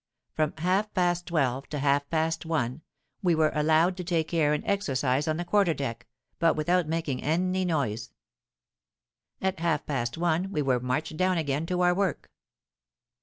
From 0.33 0.55
half 0.57 0.91
past 0.95 1.27
twelve 1.27 1.69
to 1.69 1.77
half 1.77 2.09
past 2.09 2.43
one 2.43 2.81
we 3.21 3.35
were 3.35 3.51
allowed 3.53 3.95
to 3.97 4.03
take 4.03 4.33
air 4.33 4.51
and 4.51 4.65
exercise 4.65 5.27
on 5.27 5.37
the 5.37 5.45
quarter 5.45 5.75
deck, 5.75 6.07
but 6.39 6.55
without 6.55 6.87
making 6.87 7.21
any 7.21 7.65
noise. 7.65 8.09
At 9.43 9.59
half 9.59 9.85
past 9.85 10.17
one 10.17 10.51
we 10.51 10.63
were 10.63 10.79
marched 10.79 11.17
down 11.17 11.37
again 11.37 11.67
to 11.67 11.81
our 11.81 11.93
work. 11.93 12.31